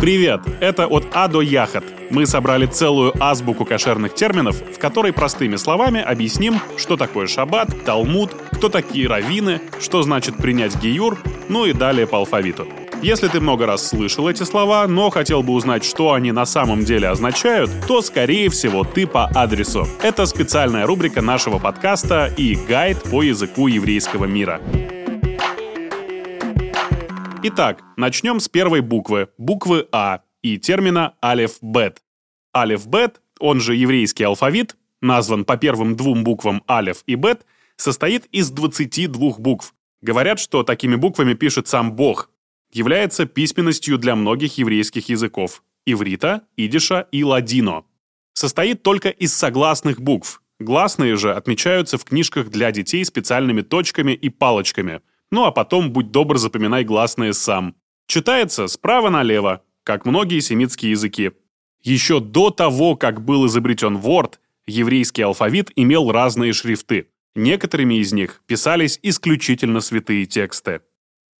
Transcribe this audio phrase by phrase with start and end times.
[0.00, 0.42] Привет!
[0.60, 1.82] Это от А до Яхот.
[2.10, 8.30] Мы собрали целую азбуку кошерных терминов, в которой простыми словами объясним, что такое шаббат, талмуд,
[8.52, 11.18] кто такие раввины, что значит принять гиюр,
[11.48, 12.68] ну и далее по алфавиту.
[13.02, 16.84] Если ты много раз слышал эти слова, но хотел бы узнать, что они на самом
[16.84, 19.84] деле означают, то, скорее всего, ты по адресу.
[20.00, 24.60] Это специальная рубрика нашего подкаста и гайд по языку еврейского мира.
[27.50, 32.02] Итак, начнем с первой буквы, буквы А и термина алеф-бет.
[32.54, 38.50] Алеф-бет, он же еврейский алфавит, назван по первым двум буквам алеф и бет, состоит из
[38.50, 39.74] 22 букв.
[40.02, 42.28] Говорят, что такими буквами пишет сам Бог,
[42.70, 47.84] является письменностью для многих еврейских языков– иврита, идиша и ладино.
[48.34, 50.42] Состоит только из согласных букв.
[50.58, 55.00] Гласные же отмечаются в книжках для детей специальными точками и палочками.
[55.30, 57.74] Ну а потом, будь добр, запоминай гласные сам.
[58.06, 61.32] Читается справа налево, как многие семитские языки.
[61.82, 64.34] Еще до того, как был изобретен Word,
[64.66, 67.08] еврейский алфавит имел разные шрифты.
[67.34, 70.80] Некоторыми из них писались исключительно святые тексты.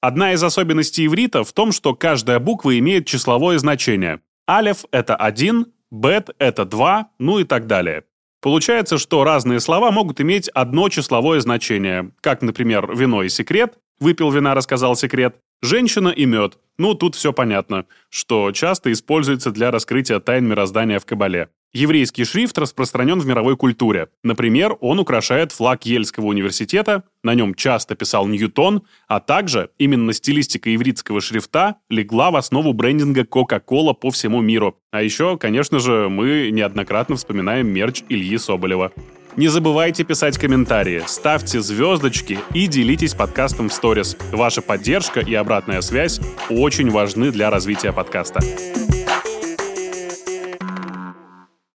[0.00, 4.20] Одна из особенностей иврита в том, что каждая буква имеет числовое значение.
[4.48, 8.04] Алеф— это один, бет— это два, ну и так далее.
[8.42, 14.32] Получается, что разные слова могут иметь одно числовое значение, как, например, вино и секрет, выпил
[14.32, 16.58] вина, рассказал секрет, женщина и мед.
[16.76, 21.50] Ну, тут все понятно, что часто используется для раскрытия тайн мироздания в Кабале.
[21.74, 24.08] Еврейский шрифт распространен в мировой культуре.
[24.22, 30.74] Например, он украшает флаг Ельского университета, на нем часто писал Ньютон, а также именно стилистика
[30.74, 34.76] ивритского шрифта легла в основу брендинга Coca-Cola по всему миру.
[34.90, 38.92] А еще, конечно же, мы неоднократно вспоминаем мерч Ильи Соболева.
[39.38, 44.14] Не забывайте писать комментарии, ставьте звездочки и делитесь подкастом в сторис.
[44.30, 48.40] Ваша поддержка и обратная связь очень важны для развития подкаста.